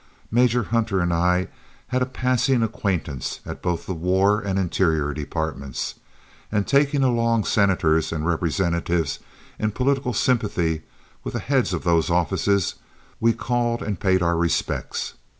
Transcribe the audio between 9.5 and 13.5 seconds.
in political sympathy with the heads of those offices, we